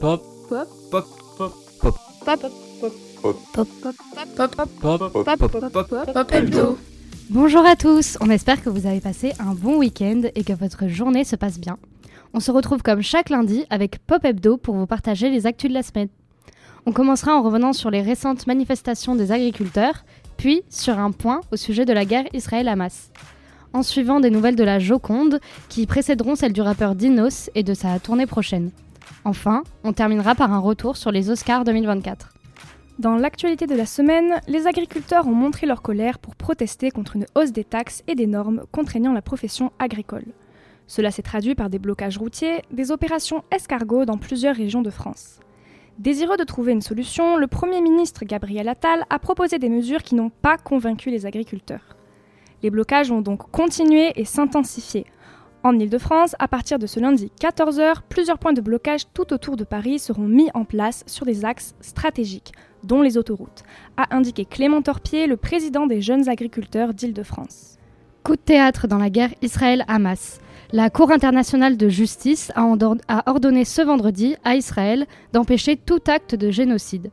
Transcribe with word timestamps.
Pop. 0.00 0.22
Pop. 0.48 0.68
Pop. 0.90 1.06
Pop. 1.38 1.52
Pop. 1.80 1.94
Pop. 2.24 2.40
Pop. 3.52 3.68
Pop. 4.80 5.38
Pop. 5.38 5.72
Pop. 5.72 6.12
Pop. 6.12 6.32
Hebdo. 6.32 6.78
Bonjour 7.30 7.64
à 7.64 7.76
tous, 7.76 8.18
on 8.20 8.30
espère 8.30 8.62
que 8.62 8.68
vous 8.68 8.86
avez 8.86 9.00
passé 9.00 9.32
un 9.38 9.54
bon 9.54 9.78
week-end 9.78 10.22
et 10.34 10.44
que 10.44 10.52
votre 10.52 10.88
journée 10.88 11.24
se 11.24 11.36
passe 11.36 11.58
bien. 11.58 11.78
On 12.32 12.40
se 12.40 12.50
retrouve 12.50 12.82
comme 12.82 13.02
chaque 13.02 13.30
lundi 13.30 13.64
avec 13.70 13.98
Pop 13.98 14.24
Hebdo 14.24 14.56
pour 14.56 14.74
vous 14.74 14.86
partager 14.86 15.30
les 15.30 15.46
actus 15.46 15.70
de 15.70 15.74
la 15.74 15.82
semaine. 15.82 16.08
On 16.86 16.92
commencera 16.92 17.34
en 17.36 17.42
revenant 17.42 17.72
sur 17.72 17.90
les 17.90 18.02
récentes 18.02 18.46
manifestations 18.46 19.14
des 19.14 19.32
agriculteurs, 19.32 20.04
puis 20.36 20.62
sur 20.68 20.98
un 20.98 21.12
point 21.12 21.40
au 21.50 21.56
sujet 21.56 21.84
de 21.84 21.92
la 21.92 22.04
guerre 22.04 22.26
Israël-Hamas. 22.34 23.10
En 23.72 23.82
suivant 23.82 24.20
des 24.20 24.30
nouvelles 24.30 24.56
de 24.56 24.64
la 24.64 24.78
Joconde, 24.78 25.40
qui 25.68 25.86
précéderont 25.86 26.36
celles 26.36 26.52
du 26.52 26.60
rappeur 26.60 26.94
Dinos 26.94 27.50
et 27.54 27.62
de 27.62 27.74
sa 27.74 27.98
tournée 27.98 28.26
prochaine. 28.26 28.70
Enfin, 29.24 29.64
on 29.84 29.92
terminera 29.92 30.34
par 30.34 30.52
un 30.52 30.58
retour 30.58 30.96
sur 30.96 31.10
les 31.10 31.30
Oscars 31.30 31.64
2024. 31.64 32.30
Dans 32.98 33.16
l'actualité 33.16 33.66
de 33.66 33.74
la 33.74 33.86
semaine, 33.86 34.40
les 34.46 34.66
agriculteurs 34.66 35.26
ont 35.26 35.34
montré 35.34 35.66
leur 35.66 35.82
colère 35.82 36.18
pour 36.18 36.36
protester 36.36 36.90
contre 36.90 37.16
une 37.16 37.26
hausse 37.34 37.50
des 37.50 37.64
taxes 37.64 38.04
et 38.06 38.14
des 38.14 38.28
normes 38.28 38.62
contraignant 38.70 39.12
la 39.12 39.22
profession 39.22 39.72
agricole. 39.80 40.26
Cela 40.86 41.10
s'est 41.10 41.22
traduit 41.22 41.54
par 41.54 41.70
des 41.70 41.78
blocages 41.78 42.18
routiers, 42.18 42.62
des 42.70 42.92
opérations 42.92 43.42
escargots 43.50 44.04
dans 44.04 44.18
plusieurs 44.18 44.54
régions 44.54 44.82
de 44.82 44.90
France. 44.90 45.40
Désireux 45.98 46.36
de 46.36 46.44
trouver 46.44 46.72
une 46.72 46.82
solution, 46.82 47.36
le 47.36 47.46
Premier 47.46 47.80
ministre 47.80 48.24
Gabriel 48.24 48.68
Attal 48.68 49.04
a 49.10 49.18
proposé 49.18 49.58
des 49.58 49.68
mesures 49.68 50.02
qui 50.02 50.14
n'ont 50.14 50.30
pas 50.30 50.58
convaincu 50.58 51.10
les 51.10 51.24
agriculteurs. 51.24 51.96
Les 52.62 52.70
blocages 52.70 53.10
vont 53.10 53.22
donc 53.22 53.50
continuer 53.50 54.12
et 54.16 54.24
s'intensifier. 54.24 55.06
En 55.64 55.78
Ile-de-France, 55.78 56.36
à 56.38 56.46
partir 56.46 56.78
de 56.78 56.86
ce 56.86 57.00
lundi 57.00 57.32
14h, 57.40 58.02
plusieurs 58.10 58.38
points 58.38 58.52
de 58.52 58.60
blocage 58.60 59.06
tout 59.14 59.32
autour 59.32 59.56
de 59.56 59.64
Paris 59.64 59.98
seront 59.98 60.28
mis 60.28 60.50
en 60.52 60.66
place 60.66 61.04
sur 61.06 61.24
des 61.24 61.46
axes 61.46 61.74
stratégiques, 61.80 62.52
dont 62.82 63.00
les 63.00 63.16
autoroutes, 63.16 63.62
a 63.96 64.14
indiqué 64.14 64.44
Clément 64.44 64.82
Torpier, 64.82 65.26
le 65.26 65.38
président 65.38 65.86
des 65.86 66.02
jeunes 66.02 66.28
agriculteurs 66.28 66.92
d'Île-de-France. 66.92 67.78
Coup 68.24 68.36
de 68.36 68.42
théâtre 68.42 68.88
dans 68.88 68.98
la 68.98 69.08
guerre 69.08 69.32
Israël-Hamas. 69.40 70.38
La 70.70 70.90
Cour 70.90 71.10
internationale 71.10 71.78
de 71.78 71.88
justice 71.88 72.52
a, 72.56 72.70
a 73.08 73.30
ordonné 73.30 73.64
ce 73.64 73.80
vendredi 73.80 74.36
à 74.44 74.56
Israël 74.56 75.06
d'empêcher 75.32 75.78
tout 75.78 76.00
acte 76.08 76.34
de 76.34 76.50
génocide. 76.50 77.10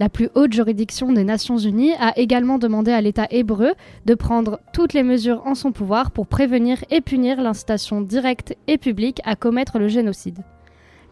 La 0.00 0.08
plus 0.08 0.30
haute 0.34 0.54
juridiction 0.54 1.12
des 1.12 1.24
Nations 1.24 1.58
Unies 1.58 1.92
a 2.00 2.18
également 2.18 2.56
demandé 2.56 2.90
à 2.90 3.02
l'État 3.02 3.26
hébreu 3.30 3.74
de 4.06 4.14
prendre 4.14 4.58
toutes 4.72 4.94
les 4.94 5.02
mesures 5.02 5.42
en 5.44 5.54
son 5.54 5.72
pouvoir 5.72 6.10
pour 6.10 6.26
prévenir 6.26 6.82
et 6.90 7.02
punir 7.02 7.42
l'incitation 7.42 8.00
directe 8.00 8.56
et 8.66 8.78
publique 8.78 9.20
à 9.24 9.36
commettre 9.36 9.78
le 9.78 9.88
génocide. 9.88 10.38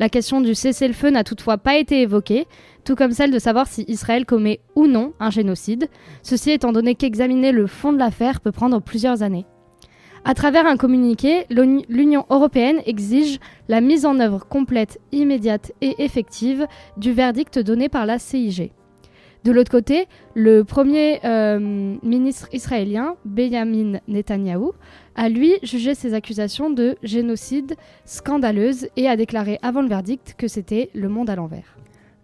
La 0.00 0.08
question 0.08 0.40
du 0.40 0.54
cessez-le-feu 0.54 1.10
n'a 1.10 1.22
toutefois 1.22 1.58
pas 1.58 1.76
été 1.76 2.00
évoquée, 2.00 2.46
tout 2.84 2.94
comme 2.94 3.12
celle 3.12 3.30
de 3.30 3.38
savoir 3.38 3.66
si 3.66 3.84
Israël 3.88 4.24
commet 4.24 4.60
ou 4.74 4.86
non 4.86 5.12
un 5.20 5.28
génocide, 5.28 5.90
ceci 6.22 6.52
étant 6.52 6.72
donné 6.72 6.94
qu'examiner 6.94 7.52
le 7.52 7.66
fond 7.66 7.92
de 7.92 7.98
l'affaire 7.98 8.40
peut 8.40 8.52
prendre 8.52 8.80
plusieurs 8.80 9.22
années. 9.22 9.44
À 10.24 10.34
travers 10.34 10.66
un 10.66 10.76
communiqué, 10.76 11.46
l'Union 11.50 12.26
européenne 12.30 12.80
exige 12.86 13.38
la 13.68 13.80
mise 13.80 14.04
en 14.04 14.20
œuvre 14.20 14.46
complète, 14.46 14.98
immédiate 15.12 15.72
et 15.80 16.02
effective 16.02 16.66
du 16.96 17.12
verdict 17.12 17.58
donné 17.58 17.88
par 17.88 18.06
la 18.06 18.18
CIG. 18.18 18.72
De 19.44 19.52
l'autre 19.52 19.70
côté, 19.70 20.08
le 20.34 20.64
premier 20.64 21.20
euh, 21.24 21.96
ministre 22.02 22.48
israélien, 22.52 23.14
Benjamin 23.24 24.00
Netanyahou, 24.08 24.72
a 25.14 25.28
lui 25.28 25.54
jugé 25.62 25.94
ces 25.94 26.12
accusations 26.12 26.70
de 26.70 26.96
génocide 27.02 27.76
scandaleuses 28.04 28.88
et 28.96 29.08
a 29.08 29.16
déclaré 29.16 29.58
avant 29.62 29.80
le 29.80 29.88
verdict 29.88 30.34
que 30.36 30.48
c'était 30.48 30.90
le 30.92 31.08
monde 31.08 31.30
à 31.30 31.36
l'envers. 31.36 31.76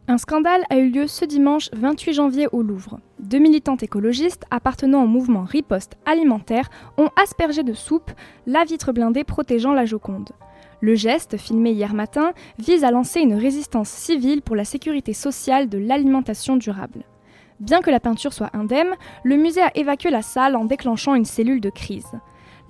Un 0.06 0.18
scandale 0.18 0.64
a 0.68 0.76
eu 0.76 0.90
lieu 0.90 1.06
ce 1.06 1.24
dimanche 1.24 1.70
28 1.72 2.12
janvier 2.12 2.46
au 2.52 2.60
Louvre. 2.60 3.00
Deux 3.20 3.38
militantes 3.38 3.82
écologistes 3.82 4.44
appartenant 4.50 5.02
au 5.02 5.06
mouvement 5.06 5.44
Riposte 5.44 5.96
Alimentaire 6.04 6.68
ont 6.98 7.08
aspergé 7.16 7.62
de 7.62 7.72
soupe 7.72 8.10
la 8.46 8.64
vitre 8.64 8.92
blindée 8.92 9.24
protégeant 9.24 9.72
la 9.72 9.86
Joconde. 9.86 10.32
Le 10.82 10.94
geste, 10.94 11.38
filmé 11.38 11.70
hier 11.70 11.94
matin, 11.94 12.34
vise 12.58 12.84
à 12.84 12.90
lancer 12.90 13.20
une 13.20 13.32
résistance 13.32 13.88
civile 13.88 14.42
pour 14.42 14.56
la 14.56 14.66
sécurité 14.66 15.14
sociale 15.14 15.70
de 15.70 15.78
l'alimentation 15.78 16.58
durable. 16.58 17.04
Bien 17.58 17.80
que 17.80 17.90
la 17.90 18.00
peinture 18.00 18.34
soit 18.34 18.54
indemne, 18.54 18.94
le 19.22 19.36
musée 19.36 19.62
a 19.62 19.74
évacué 19.74 20.10
la 20.10 20.20
salle 20.20 20.54
en 20.54 20.66
déclenchant 20.66 21.14
une 21.14 21.24
cellule 21.24 21.62
de 21.62 21.70
crise. 21.70 22.12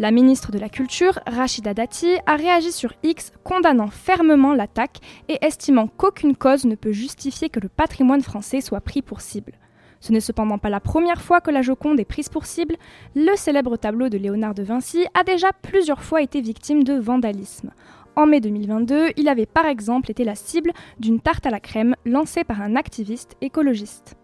La 0.01 0.11
ministre 0.11 0.51
de 0.51 0.59
la 0.59 0.69
Culture, 0.69 1.21
Rachida 1.25 1.73
Dati, 1.73 2.17
a 2.27 2.35
réagi 2.35 2.73
sur 2.73 2.93
X 3.05 3.31
condamnant 3.45 3.87
fermement 3.87 4.53
l'attaque 4.53 4.99
et 5.29 5.39
estimant 5.41 5.87
qu'aucune 5.87 6.35
cause 6.35 6.65
ne 6.65 6.75
peut 6.75 6.91
justifier 6.91 7.49
que 7.49 7.61
le 7.61 7.69
patrimoine 7.69 8.23
français 8.23 8.61
soit 8.61 8.81
pris 8.81 9.03
pour 9.03 9.21
cible. 9.21 9.53
Ce 10.01 10.11
n'est 10.11 10.19
cependant 10.19 10.59
pas 10.59 10.69
la 10.69 10.81
première 10.81 11.23
fois 11.23 11.41
que 11.41 11.53
la 11.53 11.63
Joconde 11.63 12.01
est 12.01 12.05
prise 12.05 12.29
pour 12.29 12.45
cible. 12.45 12.75
Le 13.15 13.37
célèbre 13.37 13.77
tableau 13.77 14.09
de 14.09 14.19
Léonard 14.19 14.55
de 14.55 14.65
Vinci 14.65 15.07
a 15.15 15.23
déjà 15.23 15.53
plusieurs 15.53 16.03
fois 16.03 16.23
été 16.23 16.41
victime 16.41 16.83
de 16.83 16.95
vandalisme. 16.95 17.71
En 18.17 18.27
mai 18.27 18.41
2022, 18.41 19.11
il 19.17 19.29
avait 19.29 19.47
par 19.47 19.67
exemple 19.67 20.11
été 20.11 20.25
la 20.25 20.35
cible 20.35 20.73
d'une 20.99 21.21
tarte 21.21 21.47
à 21.47 21.51
la 21.51 21.61
crème 21.61 21.95
lancée 22.05 22.43
par 22.43 22.61
un 22.61 22.75
activiste 22.75 23.37
écologiste. 23.41 24.17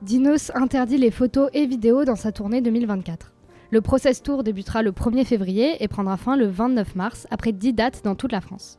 Dinos 0.00 0.52
interdit 0.54 0.98
les 0.98 1.10
photos 1.10 1.50
et 1.54 1.66
vidéos 1.66 2.04
dans 2.04 2.16
sa 2.16 2.30
tournée 2.30 2.60
2024. 2.60 3.33
Le 3.70 3.80
Process 3.80 4.22
Tour 4.22 4.44
débutera 4.44 4.82
le 4.82 4.92
1er 4.92 5.24
février 5.24 5.82
et 5.82 5.88
prendra 5.88 6.16
fin 6.16 6.36
le 6.36 6.46
29 6.46 6.94
mars, 6.96 7.26
après 7.30 7.52
10 7.52 7.72
dates 7.72 8.04
dans 8.04 8.14
toute 8.14 8.32
la 8.32 8.40
France. 8.40 8.78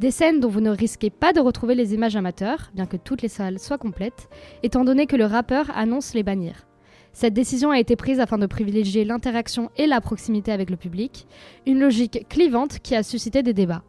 Des 0.00 0.10
scènes 0.10 0.40
dont 0.40 0.48
vous 0.48 0.60
ne 0.60 0.70
risquez 0.70 1.10
pas 1.10 1.32
de 1.32 1.40
retrouver 1.40 1.74
les 1.74 1.94
images 1.94 2.16
amateurs, 2.16 2.70
bien 2.74 2.86
que 2.86 2.96
toutes 2.96 3.22
les 3.22 3.28
salles 3.28 3.58
soient 3.58 3.78
complètes, 3.78 4.28
étant 4.62 4.84
donné 4.84 5.06
que 5.06 5.16
le 5.16 5.26
rappeur 5.26 5.70
annonce 5.76 6.14
les 6.14 6.22
bannir. 6.22 6.66
Cette 7.12 7.34
décision 7.34 7.70
a 7.70 7.78
été 7.78 7.94
prise 7.94 8.20
afin 8.20 8.38
de 8.38 8.46
privilégier 8.46 9.04
l'interaction 9.04 9.70
et 9.76 9.86
la 9.86 10.00
proximité 10.00 10.50
avec 10.50 10.70
le 10.70 10.76
public, 10.76 11.26
une 11.66 11.78
logique 11.78 12.26
clivante 12.28 12.78
qui 12.78 12.96
a 12.96 13.02
suscité 13.02 13.42
des 13.42 13.52
débats. 13.52 13.82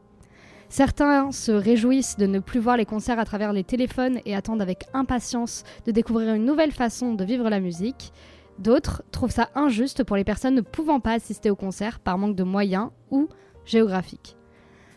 Certains 0.67 1.31
se 1.31 1.51
réjouissent 1.51 2.17
de 2.17 2.25
ne 2.25 2.39
plus 2.39 2.59
voir 2.59 2.77
les 2.77 2.85
concerts 2.85 3.19
à 3.19 3.25
travers 3.25 3.53
les 3.53 3.63
téléphones 3.63 4.19
et 4.25 4.35
attendent 4.35 4.61
avec 4.61 4.85
impatience 4.93 5.63
de 5.85 5.91
découvrir 5.91 6.33
une 6.33 6.45
nouvelle 6.45 6.71
façon 6.71 7.13
de 7.13 7.23
vivre 7.23 7.49
la 7.49 7.59
musique. 7.59 8.11
D'autres 8.59 9.03
trouvent 9.11 9.31
ça 9.31 9.49
injuste 9.55 10.03
pour 10.03 10.15
les 10.15 10.23
personnes 10.23 10.55
ne 10.55 10.61
pouvant 10.61 10.99
pas 10.99 11.13
assister 11.13 11.49
au 11.49 11.55
concert 11.55 11.99
par 11.99 12.17
manque 12.17 12.35
de 12.35 12.43
moyens 12.43 12.89
ou 13.11 13.27
géographiques. 13.65 14.35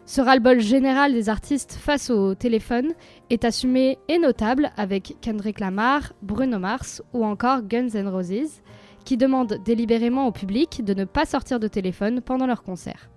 Ce 0.05 0.21
ras-le-bol 0.21 0.61
général 0.61 1.13
des 1.13 1.29
artistes 1.29 1.73
face 1.73 2.11
au 2.11 2.37
téléphone 2.37 2.93
est 3.29 3.45
assumé 3.45 3.99
et 4.09 4.19
notable 4.19 4.71
avec 4.77 5.17
Kendrick 5.21 5.59
Lamar, 5.59 6.13
Bruno 6.23 6.61
Mars 6.61 7.03
ou 7.13 7.25
encore 7.25 7.63
Guns 7.63 7.89
N' 7.95 8.07
Roses, 8.07 8.63
qui 9.05 9.17
demandent 9.17 9.59
délibérément 9.65 10.29
au 10.29 10.33
public 10.33 10.85
de 10.85 10.95
ne 10.95 11.05
pas 11.05 11.25
sortir 11.25 11.59
de 11.59 11.67
téléphone 11.67 12.21
pendant 12.21 12.47
leur 12.47 12.63
concert. 12.63 13.11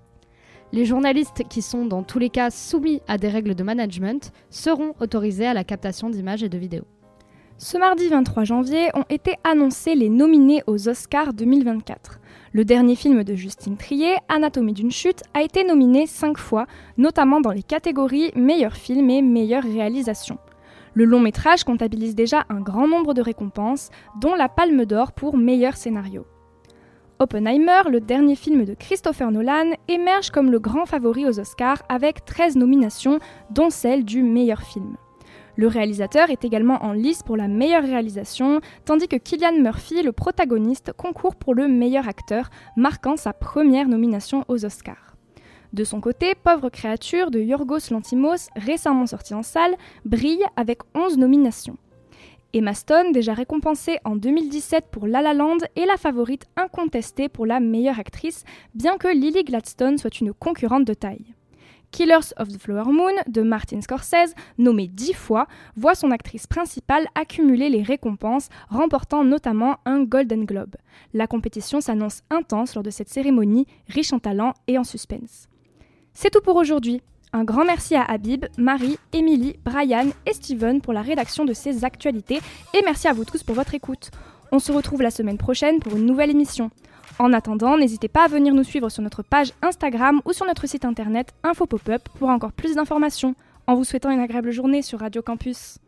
Les 0.72 0.86
journalistes 0.86 1.44
qui 1.48 1.62
sont 1.62 1.86
dans 1.86 2.04
tous 2.04 2.20
les 2.20 2.30
cas 2.30 2.50
soumis 2.50 3.02
à 3.08 3.18
des 3.18 3.30
règles 3.30 3.56
de 3.56 3.64
management 3.64 4.32
seront 4.50 4.94
autorisés 5.00 5.48
à 5.48 5.54
la 5.54 5.64
captation 5.64 6.10
d'images 6.10 6.44
et 6.44 6.50
de 6.50 6.58
vidéos. 6.58 6.86
Ce 7.62 7.78
mardi 7.78 8.08
23 8.08 8.46
janvier 8.46 8.90
ont 8.94 9.04
été 9.10 9.36
annoncés 9.44 9.94
les 9.94 10.08
nominés 10.08 10.64
aux 10.66 10.88
Oscars 10.88 11.34
2024. 11.34 12.22
Le 12.54 12.64
dernier 12.64 12.96
film 12.96 13.26
de 13.26 13.36
Justine 13.36 13.76
Trier, 13.76 14.16
Anatomie 14.30 14.72
d'une 14.72 14.92
chute, 14.92 15.24
a 15.34 15.42
été 15.42 15.66
nominé 15.66 16.08
cinq 16.08 16.38
fois, 16.38 16.68
notamment 16.98 17.42
dans 17.42 17.52
les 17.52 17.62
catégories 17.62 18.32
meilleur 18.34 18.78
film 18.78 19.10
et 19.10 19.22
meilleure 19.22 19.64
réalisation. 19.64 20.38
Le 20.94 21.04
long 21.04 21.20
métrage 21.20 21.66
comptabilise 21.66 22.16
déjà 22.16 22.46
un 22.48 22.62
grand 22.62 22.88
nombre 22.88 23.14
de 23.14 23.22
récompenses, 23.22 23.90
dont 24.22 24.36
la 24.36 24.48
Palme 24.48 24.86
d'Or 24.86 25.12
pour 25.12 25.36
meilleur 25.36 25.76
scénario. 25.76 26.26
Oppenheimer, 27.20 27.82
le 27.92 28.00
dernier 28.00 28.38
film 28.38 28.64
de 28.64 28.74
Christopher 28.74 29.34
Nolan, 29.34 29.72
émerge 29.90 30.30
comme 30.30 30.50
le 30.50 30.60
grand 30.60 30.86
favori 30.86 31.26
aux 31.26 31.42
Oscars 31.42 31.84
avec 31.90 32.24
13 32.24 32.56
nominations, 32.56 33.20
dont 33.52 33.70
celle 33.70 34.06
du 34.06 34.24
meilleur 34.24 34.62
film. 34.62 34.96
Le 35.60 35.68
réalisateur 35.68 36.30
est 36.30 36.46
également 36.46 36.86
en 36.86 36.94
lice 36.94 37.22
pour 37.22 37.36
la 37.36 37.50
meilleure 37.50 37.84
réalisation, 37.84 38.62
tandis 38.86 39.10
que 39.10 39.18
Killian 39.18 39.60
Murphy, 39.60 40.02
le 40.04 40.14
protagoniste, 40.14 40.94
concourt 40.94 41.36
pour 41.36 41.54
le 41.54 41.68
meilleur 41.68 42.08
acteur, 42.08 42.50
marquant 42.78 43.18
sa 43.18 43.34
première 43.34 43.90
nomination 43.90 44.46
aux 44.48 44.64
Oscars. 44.64 45.18
De 45.74 45.84
son 45.84 46.00
côté, 46.00 46.34
Pauvre 46.34 46.70
créature 46.70 47.30
de 47.30 47.42
Yorgos 47.42 47.92
Lantimos, 47.92 48.48
récemment 48.56 49.06
sorti 49.06 49.34
en 49.34 49.44
salle, 49.44 49.76
brille 50.06 50.46
avec 50.56 50.80
11 50.96 51.18
nominations. 51.18 51.76
Emma 52.54 52.74
Stone, 52.74 53.12
déjà 53.12 53.34
récompensée 53.34 53.98
en 54.06 54.16
2017 54.16 54.86
pour 54.90 55.08
La 55.08 55.22
La 55.22 55.34
Land, 55.34 55.58
est 55.76 55.86
la 55.86 55.98
favorite 55.98 56.46
incontestée 56.56 57.28
pour 57.28 57.46
la 57.46 57.60
meilleure 57.60 58.00
actrice, 58.00 58.46
bien 58.76 58.98
que 58.98 59.10
Lily 59.10 59.44
Gladstone 59.44 59.98
soit 59.98 60.22
une 60.22 60.32
concurrente 60.32 60.86
de 60.86 60.94
taille. 60.94 61.36
Killers 61.92 62.34
of 62.38 62.50
the 62.50 62.62
Flower 62.62 62.92
Moon 62.92 63.14
de 63.28 63.42
Martin 63.42 63.82
Scorsese, 63.82 64.36
nommé 64.58 64.88
dix 64.88 65.14
fois, 65.14 65.48
voit 65.76 65.96
son 65.96 66.12
actrice 66.12 66.48
principale 66.48 67.08
accumuler 67.16 67.70
les 67.70 67.84
récompenses, 67.84 68.50
remportant 68.70 69.24
notamment 69.24 69.78
un 69.86 70.04
Golden 70.04 70.46
Globe. 70.46 70.76
La 71.14 71.28
compétition 71.28 71.82
s'annonce 71.82 72.22
intense 72.30 72.76
lors 72.76 72.84
de 72.84 72.90
cette 72.90 73.10
cérémonie, 73.10 73.68
riche 73.88 74.14
en 74.14 74.20
talent 74.20 74.54
et 74.68 74.78
en 74.78 74.84
suspense. 74.84 75.48
C'est 76.14 76.30
tout 76.30 76.42
pour 76.42 76.56
aujourd'hui. 76.56 77.02
Un 77.32 77.44
grand 77.44 77.64
merci 77.64 77.96
à 77.96 78.04
Habib, 78.04 78.46
Marie, 78.58 78.98
Émilie, 79.14 79.58
Brian 79.64 80.08
et 80.26 80.34
Steven 80.34 80.82
pour 80.82 80.94
la 80.94 81.04
rédaction 81.04 81.46
de 81.46 81.54
ces 81.54 81.86
actualités 81.86 82.42
et 82.74 82.82
merci 82.84 83.08
à 83.08 83.14
vous 83.14 83.24
tous 83.24 83.44
pour 83.44 83.56
votre 83.56 83.76
écoute. 83.76 84.10
On 84.52 84.58
se 84.58 84.72
retrouve 84.72 85.04
la 85.04 85.12
semaine 85.12 85.38
prochaine 85.38 85.80
pour 85.80 85.96
une 85.96 86.08
nouvelle 86.08 86.32
émission. 86.32 86.72
En 87.20 87.34
attendant, 87.34 87.78
n'hésitez 87.78 88.08
pas 88.08 88.24
à 88.24 88.28
venir 88.30 88.54
nous 88.54 88.64
suivre 88.64 88.88
sur 88.88 89.04
notre 89.04 89.24
page 89.24 89.52
Instagram 89.62 90.22
ou 90.24 90.32
sur 90.32 90.46
notre 90.46 90.68
site 90.68 90.86
internet 90.86 91.34
Info 91.44 91.66
Pop-up 91.66 92.08
pour 92.18 92.30
encore 92.30 92.54
plus 92.54 92.76
d'informations. 92.76 93.36
En 93.68 93.76
vous 93.76 93.84
souhaitant 93.84 94.10
une 94.10 94.22
agréable 94.22 94.52
journée 94.52 94.82
sur 94.82 95.00
Radio 95.02 95.22
Campus. 95.22 95.80